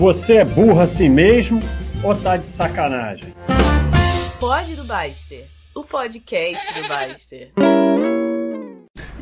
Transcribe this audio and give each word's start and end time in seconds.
Você 0.00 0.38
é 0.38 0.44
burro 0.44 0.80
assim 0.80 1.08
mesmo 1.08 1.62
ou 2.02 2.16
tá 2.16 2.36
de 2.36 2.48
sacanagem? 2.48 3.32
Pode 4.40 4.74
do 4.74 4.82
Baster, 4.82 5.44
o 5.72 5.84
podcast 5.84 6.82
do 6.82 6.88
Baster. 6.88 7.52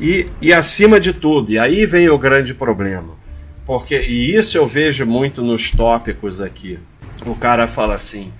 E, 0.01 0.25
e 0.41 0.51
acima 0.51 0.99
de 0.99 1.13
tudo, 1.13 1.51
e 1.51 1.59
aí 1.59 1.85
vem 1.85 2.09
o 2.09 2.17
grande 2.17 2.55
problema. 2.55 3.13
Porque, 3.67 3.99
e 3.99 4.35
isso 4.35 4.57
eu 4.57 4.65
vejo 4.65 5.05
muito 5.05 5.43
nos 5.43 5.69
tópicos 5.69 6.41
aqui. 6.41 6.79
O 7.23 7.35
cara 7.35 7.67
fala 7.67 7.93
assim: 7.93 8.33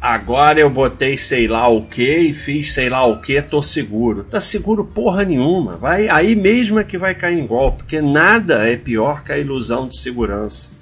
agora 0.00 0.60
eu 0.60 0.70
botei 0.70 1.16
sei 1.16 1.48
lá 1.48 1.66
o 1.66 1.88
que 1.88 2.18
e 2.18 2.32
fiz 2.32 2.72
sei 2.72 2.88
lá 2.88 3.04
o 3.04 3.20
que, 3.20 3.42
tô 3.42 3.60
seguro. 3.60 4.22
Tá 4.22 4.40
seguro 4.40 4.84
porra 4.84 5.24
nenhuma. 5.24 5.76
Vai, 5.76 6.08
aí 6.08 6.36
mesmo 6.36 6.78
é 6.78 6.84
que 6.84 6.96
vai 6.96 7.16
cair 7.16 7.40
em 7.40 7.46
golpe, 7.48 7.78
porque 7.78 8.00
nada 8.00 8.64
é 8.64 8.76
pior 8.76 9.24
que 9.24 9.32
a 9.32 9.38
ilusão 9.38 9.88
de 9.88 9.98
segurança 9.98 10.72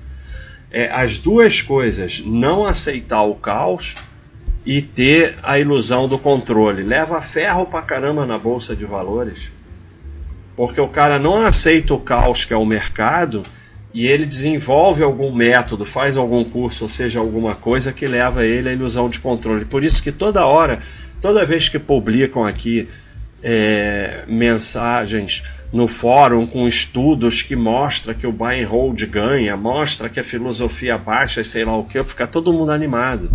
é, 0.72 0.90
as 0.90 1.18
duas 1.18 1.60
coisas, 1.60 2.22
não 2.24 2.64
aceitar 2.64 3.22
o 3.22 3.34
caos 3.34 3.94
e 4.64 4.80
ter 4.80 5.36
a 5.42 5.58
ilusão 5.58 6.08
do 6.08 6.18
controle. 6.18 6.82
Leva 6.82 7.20
ferro 7.20 7.66
pra 7.66 7.82
caramba 7.82 8.24
na 8.24 8.38
bolsa 8.38 8.74
de 8.74 8.86
valores, 8.86 9.50
porque 10.56 10.80
o 10.80 10.88
cara 10.88 11.18
não 11.18 11.36
aceita 11.36 11.92
o 11.92 12.00
caos 12.00 12.44
que 12.44 12.54
é 12.54 12.56
o 12.56 12.64
mercado 12.64 13.42
e 13.92 14.06
ele 14.06 14.24
desenvolve 14.24 15.02
algum 15.02 15.30
método, 15.30 15.84
faz 15.84 16.16
algum 16.16 16.42
curso, 16.44 16.84
ou 16.84 16.90
seja, 16.90 17.20
alguma 17.20 17.54
coisa 17.54 17.92
que 17.92 18.06
leva 18.06 18.46
ele 18.46 18.70
à 18.70 18.72
ilusão 18.72 19.08
de 19.08 19.20
controle. 19.20 19.66
Por 19.66 19.84
isso 19.84 20.02
que 20.02 20.10
toda 20.10 20.46
hora, 20.46 20.80
toda 21.20 21.44
vez 21.44 21.68
que 21.68 21.78
publicam 21.78 22.46
aqui 22.46 22.88
é, 23.42 24.24
mensagens 24.26 25.42
no 25.72 25.88
fórum 25.88 26.46
com 26.46 26.68
estudos 26.68 27.40
que 27.40 27.56
mostra 27.56 28.12
que 28.12 28.26
o 28.26 28.32
buy 28.32 28.62
and 28.62 28.68
hold 28.68 29.02
ganha, 29.06 29.56
mostra 29.56 30.08
que 30.08 30.20
a 30.20 30.24
filosofia 30.24 30.98
baixa 30.98 31.40
e 31.40 31.44
sei 31.44 31.64
lá 31.64 31.76
o 31.76 31.84
que, 31.84 32.02
fica 32.04 32.26
todo 32.26 32.52
mundo 32.52 32.70
animado. 32.70 33.30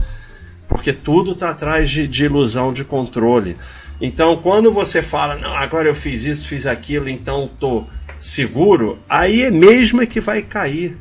Porque 0.67 0.93
tudo 0.93 1.31
está 1.31 1.49
atrás 1.49 1.89
de, 1.89 2.07
de, 2.07 2.25
ilusão 2.25 2.71
de 2.71 2.83
controle. 2.83 3.57
Então, 3.99 4.38
quando 4.38 4.71
você 4.71 5.02
fala, 5.02 5.35
não, 5.35 5.55
agora 5.55 5.88
eu 5.88 5.95
fiz 5.95 6.25
isso, 6.25 6.47
fiz 6.47 6.67
aquilo, 6.67 7.09
então 7.09 7.45
estou 7.45 7.88
seguro, 8.19 8.99
aí 9.09 9.41
é 9.41 9.49
mesmo 9.49 10.03
é 10.03 10.05
que 10.05 10.19
vai 10.19 10.44
cair. 10.44 10.95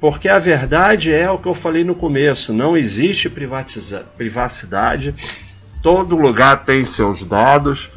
Porque 0.00 0.28
a 0.28 0.40
verdade 0.40 1.14
é 1.14 1.30
o 1.30 1.38
que 1.38 1.46
eu 1.46 1.54
falei 1.54 1.84
no 1.84 1.94
começo: 1.94 2.52
não 2.52 2.76
existe 2.76 3.30
privacidade, 3.30 5.14
todo 5.80 6.16
lugar 6.16 6.64
tem 6.64 6.84
seus 6.84 7.22
dados 7.22 7.88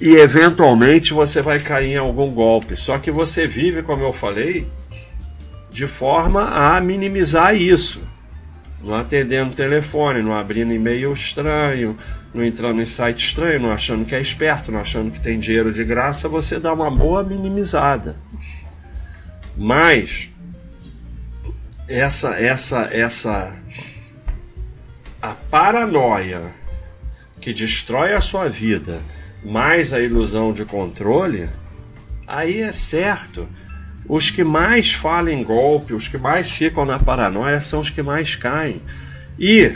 e 0.00 0.16
eventualmente 0.16 1.14
você 1.14 1.40
vai 1.40 1.58
cair 1.58 1.92
em 1.92 1.96
algum 1.96 2.30
golpe. 2.32 2.76
Só 2.76 2.98
que 2.98 3.10
você 3.10 3.46
vive, 3.46 3.82
como 3.82 4.02
eu 4.02 4.12
falei, 4.12 4.66
de 5.70 5.86
forma 5.86 6.44
a 6.44 6.80
minimizar 6.80 7.54
isso. 7.54 8.00
Não 8.82 8.94
atendendo 8.94 9.54
telefone, 9.54 10.22
não 10.22 10.34
abrindo 10.34 10.72
e-mail 10.72 11.12
estranho, 11.12 11.96
não 12.32 12.44
entrando 12.44 12.80
em 12.80 12.84
site 12.84 13.24
estranho, 13.24 13.60
não 13.60 13.72
achando 13.72 14.04
que 14.04 14.14
é 14.14 14.20
esperto, 14.20 14.70
não 14.70 14.80
achando 14.80 15.10
que 15.10 15.20
tem 15.20 15.38
dinheiro 15.38 15.72
de 15.72 15.82
graça, 15.82 16.28
você 16.28 16.60
dá 16.60 16.72
uma 16.72 16.90
boa 16.90 17.24
minimizada. 17.24 18.16
Mas 19.56 20.28
essa 21.88 22.30
essa 22.40 22.88
essa 22.92 23.56
a 25.22 25.34
paranoia 25.50 26.42
que 27.40 27.52
destrói 27.52 28.12
a 28.12 28.20
sua 28.20 28.48
vida 28.48 29.02
mais 29.46 29.92
a 29.92 30.00
ilusão 30.00 30.52
de 30.52 30.64
controle, 30.64 31.48
aí 32.26 32.60
é 32.60 32.72
certo. 32.72 33.48
Os 34.08 34.30
que 34.30 34.42
mais 34.42 34.92
falem 34.92 35.42
golpe, 35.42 35.94
os 35.94 36.08
que 36.08 36.18
mais 36.18 36.50
ficam 36.50 36.84
na 36.84 36.98
paranoia 36.98 37.60
são 37.60 37.80
os 37.80 37.90
que 37.90 38.02
mais 38.02 38.34
caem. 38.34 38.82
E, 39.38 39.72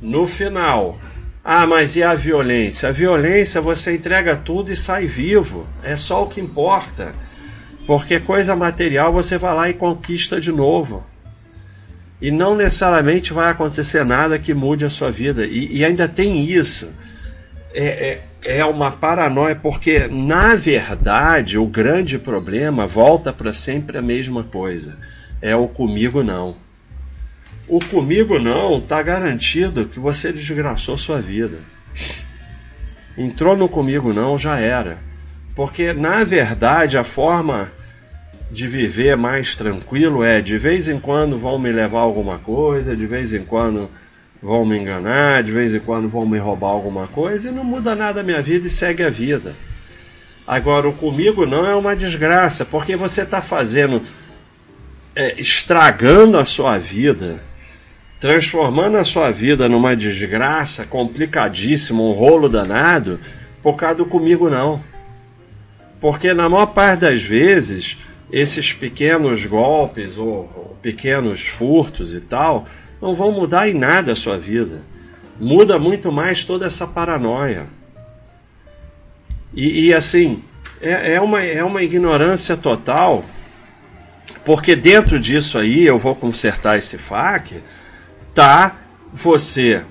no 0.00 0.26
final, 0.26 0.98
ah, 1.44 1.66
mas 1.66 1.96
e 1.96 2.02
a 2.02 2.14
violência? 2.14 2.88
A 2.88 2.92
violência 2.92 3.60
você 3.60 3.94
entrega 3.94 4.36
tudo 4.36 4.72
e 4.72 4.76
sai 4.76 5.06
vivo. 5.06 5.66
É 5.82 5.96
só 5.96 6.22
o 6.22 6.28
que 6.28 6.40
importa. 6.40 7.14
Porque 7.86 8.18
coisa 8.18 8.56
material 8.56 9.12
você 9.12 9.36
vai 9.36 9.54
lá 9.54 9.68
e 9.68 9.74
conquista 9.74 10.40
de 10.40 10.50
novo. 10.50 11.04
E 12.20 12.30
não 12.30 12.54
necessariamente 12.54 13.32
vai 13.32 13.50
acontecer 13.50 14.04
nada 14.04 14.38
que 14.38 14.54
mude 14.54 14.84
a 14.84 14.90
sua 14.90 15.10
vida. 15.10 15.44
E, 15.44 15.78
e 15.78 15.84
ainda 15.84 16.08
tem 16.08 16.44
isso. 16.44 16.90
É, 17.76 18.20
é, 18.44 18.58
é 18.58 18.64
uma 18.64 18.92
paranoia, 18.92 19.56
porque 19.56 20.06
na 20.06 20.54
verdade 20.54 21.58
o 21.58 21.66
grande 21.66 22.18
problema 22.18 22.86
volta 22.86 23.32
para 23.32 23.52
sempre 23.52 23.98
a 23.98 24.02
mesma 24.02 24.44
coisa: 24.44 24.96
é 25.42 25.56
o 25.56 25.66
comigo 25.66 26.22
não. 26.22 26.56
O 27.66 27.80
comigo 27.84 28.38
não 28.38 28.78
está 28.78 29.02
garantido 29.02 29.86
que 29.86 29.98
você 29.98 30.32
desgraçou 30.32 30.96
sua 30.96 31.20
vida. 31.20 31.58
Entrou 33.16 33.56
no 33.56 33.68
comigo 33.68 34.12
não, 34.12 34.36
já 34.36 34.58
era. 34.58 34.98
Porque 35.54 35.92
na 35.92 36.22
verdade 36.24 36.98
a 36.98 37.04
forma 37.04 37.72
de 38.50 38.68
viver 38.68 39.16
mais 39.16 39.56
tranquilo 39.56 40.22
é 40.22 40.40
de 40.40 40.58
vez 40.58 40.88
em 40.88 41.00
quando 41.00 41.38
vão 41.38 41.58
me 41.58 41.72
levar 41.72 42.00
alguma 42.00 42.38
coisa, 42.38 42.94
de 42.94 43.06
vez 43.06 43.32
em 43.32 43.44
quando 43.44 43.90
vão 44.44 44.62
me 44.62 44.76
enganar, 44.78 45.42
de 45.42 45.50
vez 45.50 45.74
em 45.74 45.80
quando 45.80 46.06
vão 46.06 46.26
me 46.26 46.38
roubar 46.38 46.68
alguma 46.68 47.06
coisa 47.06 47.48
e 47.48 47.50
não 47.50 47.64
muda 47.64 47.94
nada 47.94 48.20
a 48.20 48.22
minha 48.22 48.42
vida 48.42 48.66
e 48.66 48.70
segue 48.70 49.02
a 49.02 49.08
vida. 49.08 49.56
Agora, 50.46 50.86
o 50.86 50.92
comigo 50.92 51.46
não 51.46 51.64
é 51.64 51.74
uma 51.74 51.96
desgraça, 51.96 52.62
porque 52.62 52.94
você 52.94 53.22
está 53.22 53.40
fazendo, 53.40 54.02
é, 55.16 55.40
estragando 55.40 56.36
a 56.36 56.44
sua 56.44 56.76
vida, 56.76 57.42
transformando 58.20 58.98
a 58.98 59.04
sua 59.04 59.30
vida 59.30 59.66
numa 59.66 59.96
desgraça 59.96 60.84
complicadíssima, 60.84 62.02
um 62.02 62.12
rolo 62.12 62.46
danado, 62.46 63.18
por 63.62 63.76
causa 63.76 63.96
do 63.96 64.04
comigo 64.04 64.50
não. 64.50 64.84
Porque 65.98 66.34
na 66.34 66.50
maior 66.50 66.66
parte 66.66 67.00
das 67.00 67.22
vezes, 67.22 67.96
esses 68.30 68.74
pequenos 68.74 69.46
golpes 69.46 70.18
ou, 70.18 70.76
pequenos 70.82 71.46
furtos 71.46 72.12
e 72.12 72.20
tal, 72.20 72.66
não 73.04 73.14
vão 73.14 73.30
mudar 73.30 73.68
em 73.68 73.74
nada 73.74 74.12
a 74.12 74.16
sua 74.16 74.38
vida. 74.38 74.82
Muda 75.38 75.78
muito 75.78 76.10
mais 76.10 76.42
toda 76.42 76.64
essa 76.64 76.86
paranoia. 76.86 77.66
E, 79.52 79.88
e 79.88 79.94
assim, 79.94 80.42
é, 80.80 81.12
é, 81.12 81.20
uma, 81.20 81.42
é 81.42 81.62
uma 81.62 81.82
ignorância 81.82 82.56
total, 82.56 83.22
porque 84.42 84.74
dentro 84.74 85.20
disso 85.20 85.58
aí, 85.58 85.84
eu 85.84 85.98
vou 85.98 86.14
consertar 86.14 86.78
esse 86.78 86.96
FAQ, 86.96 87.62
tá 88.32 88.74
você 89.12 89.84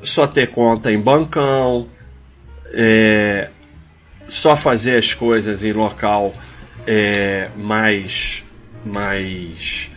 só 0.00 0.24
ter 0.24 0.52
conta 0.52 0.92
em 0.92 1.00
bancão, 1.00 1.88
é, 2.74 3.50
só 4.24 4.56
fazer 4.56 4.98
as 4.98 5.12
coisas 5.12 5.64
em 5.64 5.72
local 5.72 6.32
é, 6.86 7.50
mais, 7.56 8.44
mais 8.84 9.90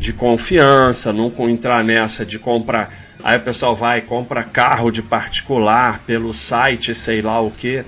de 0.00 0.14
confiança, 0.14 1.12
não 1.12 1.30
entrar 1.50 1.84
nessa 1.84 2.24
de 2.24 2.38
comprar. 2.38 2.90
Aí 3.22 3.36
o 3.36 3.42
pessoal 3.42 3.76
vai 3.76 4.00
compra 4.00 4.42
carro 4.42 4.90
de 4.90 5.02
particular 5.02 6.00
pelo 6.06 6.32
site, 6.32 6.94
sei 6.94 7.20
lá 7.20 7.38
o 7.38 7.50
que. 7.50 7.84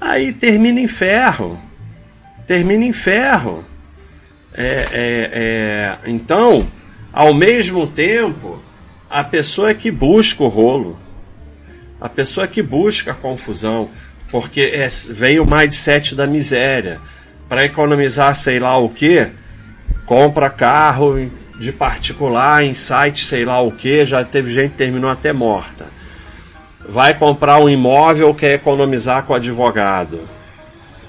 Aí 0.00 0.32
termina 0.32 0.78
em 0.78 0.86
ferro. 0.86 1.60
Termina 2.46 2.84
em 2.84 2.92
ferro. 2.92 3.64
É, 4.54 4.84
é, 4.92 5.30
é, 5.32 5.98
então, 6.06 6.70
ao 7.12 7.34
mesmo 7.34 7.84
tempo, 7.84 8.62
a 9.08 9.24
pessoa 9.24 9.74
que 9.74 9.90
busca 9.90 10.44
o 10.44 10.48
rolo, 10.48 11.00
a 12.00 12.08
pessoa 12.08 12.46
que 12.46 12.62
busca 12.62 13.10
a 13.10 13.14
confusão, 13.14 13.88
porque 14.30 14.60
é, 14.60 14.86
vem 15.10 15.40
o 15.40 15.44
mindset 15.44 16.14
da 16.14 16.28
miséria. 16.28 17.00
Para 17.48 17.64
economizar 17.64 18.36
sei 18.36 18.60
lá 18.60 18.78
o 18.78 18.88
que, 18.88 19.28
compra 20.10 20.50
carro 20.50 21.30
de 21.60 21.70
particular 21.70 22.64
em 22.64 22.74
site, 22.74 23.24
sei 23.24 23.44
lá 23.44 23.60
o 23.60 23.70
que, 23.70 24.04
já 24.04 24.24
teve 24.24 24.52
gente 24.52 24.72
que 24.72 24.78
terminou 24.78 25.08
até 25.08 25.32
morta. 25.32 25.86
Vai 26.80 27.14
comprar 27.14 27.60
um 27.60 27.68
imóvel, 27.68 28.34
quer 28.34 28.54
economizar 28.54 29.22
com 29.22 29.34
advogado. 29.34 30.28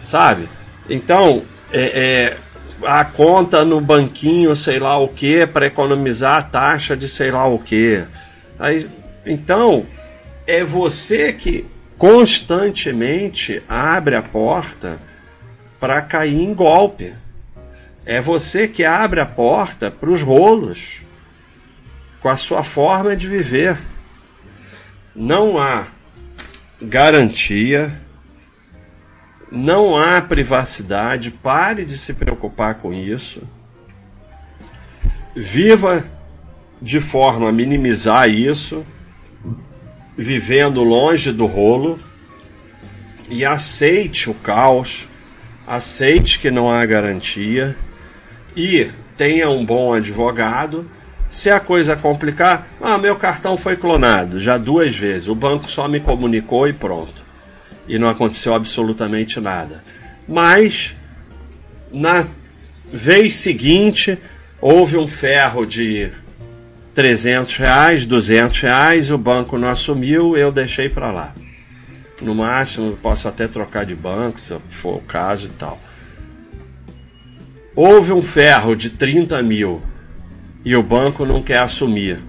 Sabe? 0.03 0.47
Então, 0.87 1.41
é, 1.73 1.81
é, 1.81 2.37
a 2.85 3.03
conta 3.03 3.65
no 3.65 3.81
banquinho, 3.81 4.55
sei 4.55 4.77
lá 4.77 4.99
o 4.99 5.07
que, 5.07 5.47
para 5.47 5.65
economizar 5.65 6.37
a 6.37 6.43
taxa 6.43 6.95
de 6.95 7.09
sei 7.09 7.31
lá 7.31 7.47
o 7.47 7.57
que. 7.57 8.03
Aí, 8.59 8.87
então, 9.25 9.83
é 10.45 10.63
você 10.63 11.33
que 11.33 11.65
constantemente 11.97 13.63
abre 13.67 14.15
a 14.15 14.21
porta 14.21 14.99
para 15.79 16.03
cair 16.03 16.39
em 16.39 16.53
golpe. 16.53 17.15
É 18.05 18.19
você 18.19 18.67
que 18.67 18.83
abre 18.83 19.19
a 19.19 19.25
porta 19.25 19.91
para 19.91 20.09
os 20.09 20.23
rolos 20.23 21.01
com 22.19 22.29
a 22.29 22.35
sua 22.35 22.63
forma 22.63 23.15
de 23.15 23.27
viver. 23.27 23.77
Não 25.15 25.59
há 25.59 25.87
garantia, 26.81 27.93
não 29.51 29.95
há 29.97 30.19
privacidade, 30.21 31.29
pare 31.29 31.85
de 31.85 31.97
se 31.97 32.13
preocupar 32.13 32.75
com 32.75 32.93
isso. 32.93 33.41
viva 35.35 36.03
de 36.81 36.99
forma 36.99 37.49
a 37.49 37.51
minimizar 37.53 38.29
isso, 38.29 38.85
vivendo 40.17 40.83
longe 40.83 41.31
do 41.31 41.45
rolo, 41.45 41.99
e 43.29 43.45
aceite 43.45 44.29
o 44.29 44.33
caos, 44.33 45.07
aceite 45.65 46.39
que 46.39 46.51
não 46.51 46.69
há 46.69 46.85
garantia 46.85 47.77
e 48.55 48.89
tenha 49.17 49.49
um 49.49 49.65
bom 49.65 49.93
advogado. 49.93 50.89
Se 51.29 51.49
a 51.49 51.59
coisa 51.59 51.95
complicar, 51.95 52.67
ah, 52.81 52.97
meu 52.97 53.15
cartão 53.15 53.55
foi 53.55 53.77
clonado 53.77 54.39
já 54.39 54.57
duas 54.57 54.95
vezes, 54.95 55.27
o 55.27 55.35
banco 55.35 55.69
só 55.69 55.87
me 55.87 55.99
comunicou 55.99 56.67
e 56.67 56.73
pronto. 56.73 57.21
E 57.87 57.97
não 57.97 58.09
aconteceu 58.09 58.53
absolutamente 58.53 59.39
nada. 59.39 59.83
Mas 60.27 60.93
na 61.91 62.27
vez 62.91 63.35
seguinte 63.35 64.17
houve 64.59 64.97
um 64.97 65.07
ferro 65.07 65.65
de 65.65 66.11
300 66.93 67.57
reais, 67.57 68.05
200 68.05 68.59
reais, 68.59 69.11
o 69.11 69.17
banco 69.17 69.57
não 69.57 69.69
assumiu, 69.69 70.35
eu 70.35 70.51
deixei 70.51 70.89
para 70.89 71.11
lá. 71.11 71.33
No 72.21 72.35
máximo, 72.35 72.97
posso 73.01 73.27
até 73.27 73.47
trocar 73.47 73.85
de 73.85 73.95
banco, 73.95 74.39
se 74.39 74.55
for 74.69 74.97
o 74.97 75.01
caso 75.01 75.47
e 75.47 75.49
tal. 75.51 75.79
Houve 77.75 78.11
um 78.11 78.21
ferro 78.21 78.75
de 78.75 78.89
30 78.89 79.41
mil 79.41 79.81
e 80.65 80.75
o 80.75 80.83
banco 80.83 81.25
não 81.25 81.41
quer 81.41 81.59
assumir. 81.59 82.19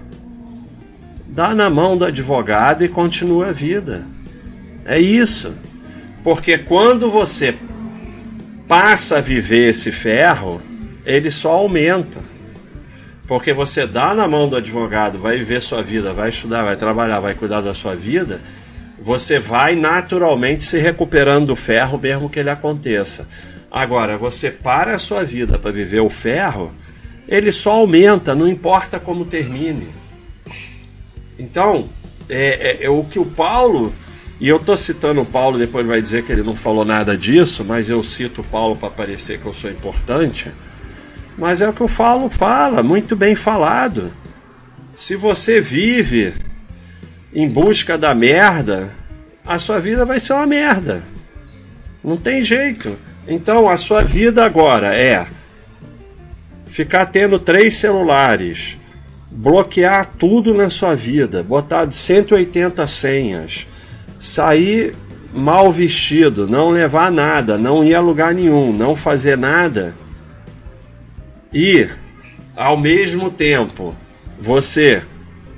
Dá 1.27 1.53
na 1.53 1.69
mão 1.69 1.97
do 1.97 2.05
advogado 2.05 2.83
e 2.83 2.87
continua 2.87 3.49
a 3.49 3.51
vida. 3.51 4.05
É 4.85 4.99
isso. 4.99 5.53
Porque 6.23 6.57
quando 6.57 7.11
você 7.11 7.55
passa 8.67 9.17
a 9.17 9.21
viver 9.21 9.69
esse 9.69 9.91
ferro, 9.91 10.61
ele 11.05 11.29
só 11.29 11.51
aumenta. 11.51 12.19
Porque 13.27 13.53
você 13.53 13.85
dá 13.85 14.13
na 14.13 14.27
mão 14.27 14.47
do 14.47 14.55
advogado, 14.55 15.19
vai 15.19 15.37
viver 15.37 15.61
sua 15.61 15.81
vida, 15.81 16.13
vai 16.13 16.29
estudar, 16.29 16.63
vai 16.63 16.75
trabalhar, 16.75 17.19
vai 17.19 17.33
cuidar 17.33 17.61
da 17.61 17.73
sua 17.73 17.95
vida, 17.95 18.41
você 18.99 19.39
vai 19.39 19.75
naturalmente 19.75 20.63
se 20.63 20.77
recuperando 20.77 21.47
do 21.47 21.55
ferro, 21.55 21.97
mesmo 21.97 22.29
que 22.29 22.39
ele 22.39 22.49
aconteça. 22.49 23.27
Agora, 23.73 24.19
você 24.19 24.51
para 24.51 24.93
a 24.93 24.99
sua 24.99 25.23
vida 25.23 25.57
para 25.57 25.71
viver 25.71 25.99
o 25.99 26.09
ferro, 26.09 26.71
ele 27.27 27.51
só 27.51 27.71
aumenta, 27.71 28.35
não 28.35 28.47
importa 28.47 28.99
como 28.99 29.25
termine. 29.25 29.87
Então, 31.39 31.89
é, 32.29 32.83
é, 32.83 32.85
é 32.85 32.89
o 32.91 33.03
que 33.03 33.17
o 33.17 33.25
Paulo, 33.25 33.91
e 34.39 34.47
eu 34.47 34.57
estou 34.57 34.77
citando 34.77 35.21
o 35.21 35.25
Paulo, 35.25 35.57
depois 35.57 35.87
vai 35.87 35.99
dizer 35.99 36.23
que 36.23 36.31
ele 36.31 36.43
não 36.43 36.55
falou 36.55 36.85
nada 36.85 37.17
disso, 37.17 37.65
mas 37.65 37.89
eu 37.89 38.03
cito 38.03 38.41
o 38.41 38.43
Paulo 38.43 38.75
para 38.75 38.91
parecer 38.91 39.39
que 39.39 39.47
eu 39.47 39.53
sou 39.55 39.71
importante. 39.71 40.51
Mas 41.35 41.59
é 41.59 41.67
o 41.67 41.73
que 41.73 41.81
o 41.81 41.89
Paulo 41.89 42.29
fala, 42.29 42.83
muito 42.83 43.15
bem 43.15 43.33
falado. 43.33 44.13
Se 44.95 45.15
você 45.15 45.59
vive 45.59 46.35
em 47.33 47.49
busca 47.49 47.97
da 47.97 48.13
merda, 48.13 48.91
a 49.43 49.57
sua 49.57 49.79
vida 49.79 50.05
vai 50.05 50.19
ser 50.19 50.33
uma 50.33 50.45
merda. 50.45 51.03
Não 52.03 52.17
tem 52.17 52.43
jeito. 52.43 52.95
Então 53.27 53.69
a 53.69 53.77
sua 53.77 54.03
vida 54.03 54.43
agora 54.43 54.95
é 54.95 55.25
ficar 56.65 57.05
tendo 57.05 57.39
três 57.39 57.75
celulares, 57.75 58.77
bloquear 59.31 60.11
tudo 60.17 60.53
na 60.53 60.69
sua 60.69 60.95
vida, 60.95 61.41
botar 61.41 61.89
180 61.89 62.85
senhas, 62.87 63.67
sair 64.19 64.93
mal 65.33 65.71
vestido, 65.71 66.47
não 66.47 66.69
levar 66.69 67.11
nada, 67.11 67.57
não 67.57 67.83
ir 67.83 67.95
a 67.95 68.01
lugar 68.01 68.33
nenhum, 68.33 68.73
não 68.73 68.95
fazer 68.95 69.37
nada. 69.37 69.95
E 71.53 71.87
ao 72.55 72.77
mesmo 72.77 73.31
tempo 73.31 73.95
você 74.39 75.03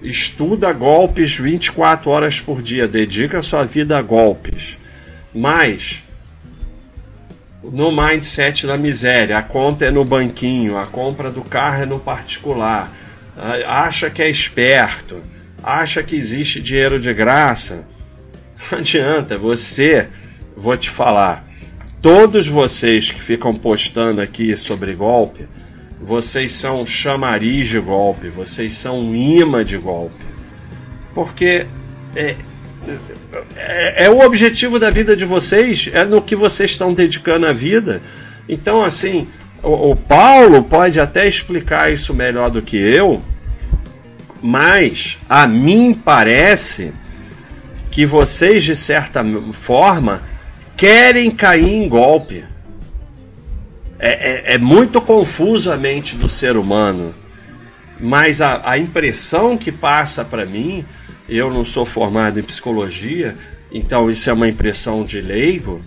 estuda 0.04 0.72
golpes 0.72 1.36
24 1.36 2.10
horas 2.12 2.40
por 2.40 2.62
dia, 2.62 2.88
dedica 2.88 3.42
sua 3.42 3.66
vida 3.66 3.98
a 3.98 4.02
golpes. 4.02 4.78
Mas 5.34 6.05
no 7.72 7.92
mindset 7.92 8.68
da 8.68 8.78
miséria, 8.78 9.38
a 9.38 9.44
conta 9.44 9.86
é 9.86 9.92
no 9.92 10.04
banquinho, 10.04 10.78
a 10.78 10.86
compra 10.86 11.32
do 11.32 11.42
carro 11.42 11.84
é 11.84 11.86
no 11.86 12.00
particular, 12.00 12.92
acha 13.68 14.10
que 14.10 14.22
é 14.22 14.30
esperto, 14.30 15.22
acha 15.64 16.04
que 16.04 16.16
existe 16.16 16.62
dinheiro 16.62 17.00
de 17.00 17.14
graça. 17.14 17.88
Não 18.72 18.80
adianta, 18.80 19.38
você, 19.38 20.08
vou 20.56 20.78
te 20.78 20.90
falar, 20.90 21.46
todos 22.02 22.48
vocês 22.48 23.12
que 23.12 23.22
ficam 23.22 23.54
postando 23.54 24.22
aqui 24.22 24.56
sobre 24.56 24.94
golpe, 24.94 25.48
vocês 26.02 26.54
são 26.54 26.86
chamariz 26.86 27.68
de 27.68 27.80
golpe, 27.80 28.30
vocês 28.30 28.74
são 28.74 29.16
imã 29.16 29.64
de 29.64 29.78
golpe. 29.78 30.24
Porque 31.14 31.66
é, 32.16 32.36
é, 33.56 34.06
é, 34.06 34.10
o 34.10 34.20
objetivo 34.20 34.80
da 34.80 34.90
vida 34.90 35.16
de 35.16 35.26
vocês, 35.26 35.90
é 35.94 36.06
no 36.06 36.22
que 36.22 36.36
vocês 36.36 36.72
estão 36.72 36.94
dedicando 36.94 37.48
a 37.48 37.54
vida. 37.54 38.02
Então, 38.48 38.84
assim, 38.84 39.28
o, 39.62 39.92
o 39.92 39.96
Paulo 39.96 40.64
pode 40.64 41.00
até 41.00 41.28
explicar 41.28 41.92
isso 41.92 42.14
melhor 42.14 42.50
do 42.50 42.62
que 42.62 42.78
eu, 42.78 43.22
mas 44.42 45.18
a 45.28 45.48
mim 45.48 45.94
parece 45.94 46.94
que 47.90 48.06
vocês, 48.06 48.64
de 48.64 48.76
certa 48.76 49.26
forma, 49.54 50.22
querem 50.78 51.32
cair 51.32 51.74
em 51.74 51.88
golpe. 51.88 52.46
É, 53.98 54.10
é, 54.10 54.56
é, 54.56 54.58
muito 54.58 55.00
confuso 55.02 55.72
a 55.72 55.78
mente 55.78 56.18
do 56.18 56.28
ser 56.28 56.58
humano, 56.58 57.16
mas 58.00 58.42
a, 58.42 58.70
a 58.70 58.78
impressão 58.78 59.58
que 59.58 59.72
passa 59.72 60.26
para 60.26 60.46
mim, 60.46 60.86
eu 61.28 61.52
não 61.52 61.66
sou 61.66 61.86
formado 61.86 62.40
em 62.40 62.44
psicologia, 62.44 63.36
então 63.72 64.10
isso 64.10 64.30
é 64.30 64.34
uma 64.34 64.48
impressão 64.48 65.04
de 65.04 65.20
leigo, 65.22 65.82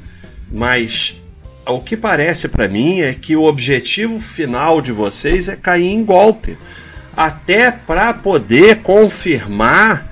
mas 0.50 1.20
o 1.66 1.80
que 1.80 1.96
parece 1.96 2.48
para 2.48 2.68
mim 2.68 3.00
é 3.00 3.14
que 3.14 3.36
o 3.36 3.44
objetivo 3.44 4.18
final 4.18 4.80
de 4.80 4.92
vocês 4.92 5.48
é 5.48 5.56
cair 5.56 5.86
em 5.86 6.04
golpe, 6.04 6.56
até 7.16 7.70
para 7.70 8.14
poder 8.14 8.76
confirmar 8.82 10.06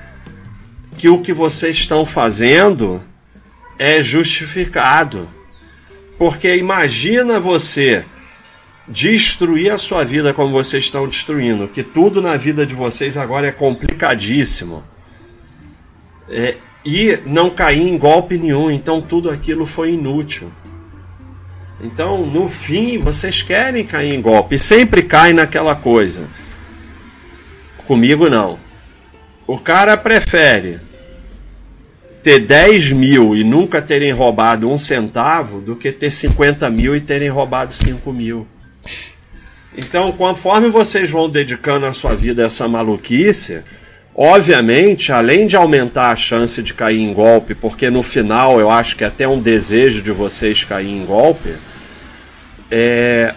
que 0.97 1.09
o 1.09 1.21
que 1.21 1.33
vocês 1.33 1.77
estão 1.77 2.05
fazendo 2.07 3.03
é 3.79 4.03
justificado. 4.03 5.29
Porque 6.19 6.57
imagina 6.57 7.39
você 7.39 8.05
destruir 8.89 9.73
a 9.73 9.79
sua 9.79 10.05
vida 10.05 10.33
como 10.33 10.53
vocês 10.53 10.85
estão 10.85 11.09
destruindo, 11.09 11.69
que 11.69 11.83
tudo 11.83 12.23
na 12.23 12.37
vida 12.37 12.65
de 12.65 12.75
vocês 12.75 13.17
agora 13.17 13.49
é 13.49 13.53
complicadíssimo. 13.53 14.83
É, 16.29 16.57
e 16.85 17.19
não 17.27 17.51
cair 17.51 17.89
em 17.89 17.99
golpe 17.99 18.39
nenhum, 18.39 18.71
então 18.71 19.01
tudo 19.01 19.29
aquilo 19.31 19.67
foi 19.67 19.93
inútil. 19.93 20.51
Então, 21.81 22.25
no 22.25 22.49
fim, 22.49 22.99
vocês 22.99 23.43
querem 23.43 23.85
cair 23.85 24.15
em 24.15 24.21
golpe, 24.21 24.59
sempre 24.59 25.03
cai 25.03 25.33
naquela 25.33 25.75
coisa. 25.75 26.29
Comigo 27.87 28.31
não. 28.31 28.59
O 29.47 29.59
cara 29.59 29.97
prefere 29.97 30.81
ter 32.23 32.41
10 32.41 32.93
mil 32.93 33.37
e 33.37 33.45
nunca 33.45 33.81
terem 33.81 34.11
roubado 34.11 34.69
um 34.69 34.79
centavo 34.79 35.61
do 35.61 35.77
que 35.77 35.93
ter 35.93 36.11
50 36.11 36.69
mil 36.71 36.97
e 36.97 37.01
terem 37.01 37.29
roubado 37.29 37.73
5 37.73 38.13
mil. 38.13 38.47
Então, 39.77 40.11
conforme 40.11 40.71
vocês 40.71 41.11
vão 41.11 41.29
dedicando 41.29 41.87
a 41.87 41.93
sua 41.93 42.17
vida 42.17 42.43
a 42.43 42.47
essa 42.47 42.67
maluquice, 42.67 43.63
obviamente, 44.17 45.13
além 45.13 45.47
de 45.47 45.57
aumentar 45.57 46.11
a 46.11 46.17
chance 46.17 46.63
de 46.63 46.73
cair 46.73 47.01
em 47.01 47.13
golpe, 47.13 47.55
porque 47.55 47.91
no 47.91 48.03
final 48.03 48.59
eu 48.59 48.71
acho 48.71 48.97
que 48.97 49.05
é 49.05 49.09
até 49.09 49.29
um 49.29 49.41
desejo 49.41 50.03
de 50.03 50.11
vocês 50.11 50.65
cair 50.65 50.91
em 50.91 51.05
golpe, 51.05 51.55
é, 52.71 53.35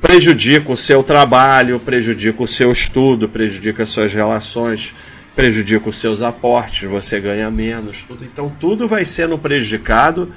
prejudica 0.00 0.72
o 0.72 0.76
seu 0.76 1.02
trabalho, 1.02 1.78
prejudica 1.78 2.42
o 2.42 2.48
seu 2.48 2.72
estudo, 2.72 3.28
prejudica 3.28 3.82
as 3.82 3.90
suas 3.90 4.14
relações 4.14 4.94
prejudica 5.34 5.88
os 5.88 5.98
seus 5.98 6.22
aportes, 6.22 6.88
você 6.88 7.20
ganha 7.20 7.50
menos, 7.50 8.02
tudo. 8.02 8.24
Então 8.24 8.50
tudo 8.60 8.86
vai 8.86 9.04
sendo 9.04 9.36
prejudicado 9.38 10.32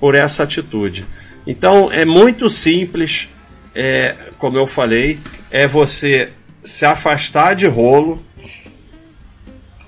por 0.00 0.14
essa 0.14 0.42
atitude. 0.42 1.06
Então 1.46 1.90
é 1.92 2.04
muito 2.04 2.50
simples, 2.50 3.28
é, 3.74 4.14
como 4.38 4.58
eu 4.58 4.66
falei, 4.66 5.18
é 5.50 5.66
você 5.66 6.30
se 6.64 6.84
afastar 6.84 7.54
de 7.54 7.66
rolo, 7.66 8.22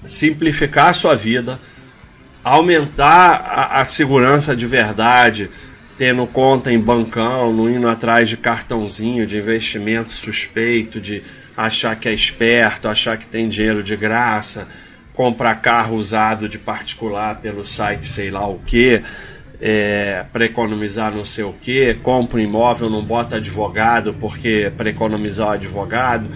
simplificar 0.06 0.88
a 0.88 0.92
sua 0.92 1.14
vida, 1.14 1.58
aumentar 2.42 3.44
a, 3.46 3.80
a 3.80 3.84
segurança 3.84 4.54
de 4.54 4.66
verdade, 4.66 5.50
tendo 5.98 6.26
conta 6.26 6.72
em 6.72 6.78
bancão, 6.78 7.52
não 7.52 7.68
indo 7.70 7.88
atrás 7.88 8.28
de 8.28 8.36
cartãozinho 8.36 9.26
de 9.26 9.36
investimento 9.36 10.12
suspeito, 10.12 11.00
de 11.00 11.22
achar 11.56 11.96
que 11.96 12.08
é 12.08 12.12
esperto, 12.12 12.88
achar 12.88 13.16
que 13.16 13.26
tem 13.26 13.48
dinheiro 13.48 13.82
de 13.82 13.96
graça, 13.96 14.68
comprar 15.14 15.54
carro 15.56 15.96
usado 15.96 16.48
de 16.48 16.58
particular 16.58 17.40
pelo 17.40 17.64
site 17.64 18.04
sei 18.04 18.30
lá 18.30 18.46
o 18.46 18.58
que. 18.58 19.02
é, 19.60 20.24
para 20.32 20.44
economizar 20.44 21.14
não 21.14 21.24
sei 21.24 21.44
o 21.44 21.52
que, 21.52 21.94
compra 21.94 22.38
um 22.38 22.42
imóvel, 22.42 22.90
não 22.90 23.02
bota 23.02 23.36
advogado 23.36 24.14
porque 24.14 24.70
para 24.76 24.90
economizar 24.90 25.48
o 25.48 25.52
advogado, 25.52 26.28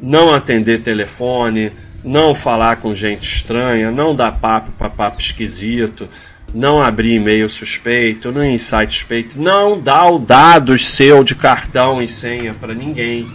não 0.00 0.32
atender 0.32 0.80
telefone, 0.82 1.72
não 2.04 2.34
falar 2.34 2.76
com 2.76 2.94
gente 2.94 3.36
estranha, 3.36 3.90
não 3.90 4.14
dar 4.14 4.32
papo 4.32 4.72
para 4.72 4.90
papo 4.90 5.20
esquisito, 5.20 6.08
não 6.52 6.82
abrir 6.82 7.14
e-mail 7.14 7.48
suspeito, 7.48 8.32
não 8.32 8.44
insight 8.44 8.92
suspeito, 8.92 9.40
não 9.40 9.80
dar 9.80 10.10
o 10.10 10.18
dados 10.18 10.86
seu 10.86 11.22
de 11.24 11.34
cartão 11.34 12.02
e 12.02 12.08
senha 12.08 12.54
para 12.54 12.74
ninguém. 12.74 13.26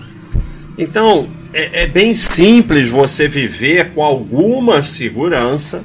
Então 0.78 1.28
é, 1.54 1.84
é 1.84 1.88
bem 1.88 2.14
simples 2.14 2.88
você 2.88 3.28
viver 3.28 3.92
com 3.94 4.04
alguma 4.04 4.82
segurança, 4.82 5.84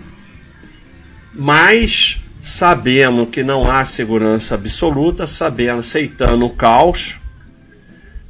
mas 1.33 2.21
sabendo 2.41 3.25
que 3.27 3.43
não 3.43 3.71
há 3.71 3.85
segurança 3.85 4.57
absoluta, 4.57 5.27
sabendo, 5.27 5.79
aceitando 5.79 6.45
o 6.45 6.51
caos 6.51 7.22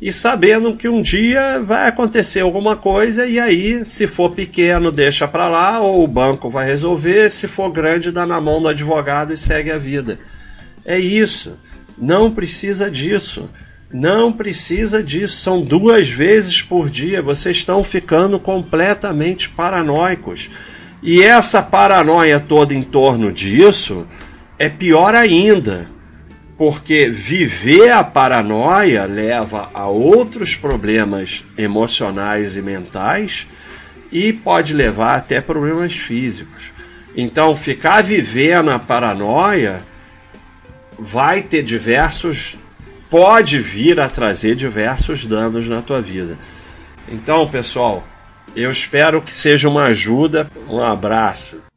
e 0.03 0.13
sabendo 0.13 0.75
que 0.75 0.89
um 0.89 1.01
dia 1.01 1.63
vai 1.65 1.87
acontecer 1.87 2.41
alguma 2.41 2.75
coisa 2.75 3.25
e 3.25 3.39
aí, 3.39 3.85
se 3.85 4.09
for 4.09 4.33
pequeno, 4.33 4.91
deixa 4.91 5.29
para 5.29 5.47
lá 5.47 5.79
ou 5.79 6.03
o 6.03 6.09
banco 6.09 6.51
vai 6.51 6.67
resolver, 6.67 7.31
se 7.31 7.47
for 7.47 7.71
grande, 7.71 8.11
dá 8.11 8.27
na 8.27 8.41
mão 8.41 8.61
do 8.61 8.67
advogado 8.67 9.33
e 9.33 9.39
segue 9.39 9.71
a 9.71 9.79
vida. 9.79 10.19
É 10.85 10.99
isso. 10.99 11.57
Não 11.97 12.33
precisa 12.33 12.91
disso. 12.91 13.49
Não 13.93 14.33
precisa 14.33 15.01
disso. 15.01 15.37
São 15.37 15.63
duas 15.63 16.09
vezes 16.09 16.61
por 16.61 16.91
dia. 16.91 17.23
Vocês 17.23 17.59
estão 17.59 17.85
ficando 17.85 18.41
completamente 18.41 19.51
paranoicos. 19.51 20.51
E 21.01 21.23
essa 21.23 21.63
paranoia 21.63 22.41
toda 22.41 22.75
em 22.75 22.83
torno 22.83 23.31
disso 23.31 24.05
é 24.59 24.69
pior 24.69 25.15
ainda, 25.15 25.89
porque 26.63 27.09
viver 27.09 27.91
a 27.91 28.05
paranoia 28.05 29.05
leva 29.05 29.69
a 29.75 29.89
outros 29.89 30.55
problemas 30.55 31.45
emocionais 31.59 32.57
e 32.57 32.63
mentais 32.63 33.49
e 34.13 34.33
pode 34.33 34.73
levar 34.73 35.17
até 35.17 35.41
problemas 35.41 35.97
físicos. 35.97 36.71
Então, 37.17 37.57
ficar 37.57 38.05
vivendo 38.05 38.71
a 38.71 38.79
paranoia 38.79 39.83
vai 40.97 41.43
ter 41.43 41.65
diversos 41.65 42.57
pode 43.11 43.59
vir 43.59 43.99
a 43.99 44.09
trazer 44.09 44.55
diversos 44.55 45.27
danos 45.27 45.69
na 45.69 45.83
tua 45.83 46.01
vida. 46.01 46.39
Então, 47.09 47.49
pessoal, 47.49 48.07
eu 48.55 48.71
espero 48.71 49.21
que 49.21 49.35
seja 49.35 49.69
uma 49.69 49.87
ajuda. 49.87 50.49
Um 50.69 50.81
abraço. 50.81 51.72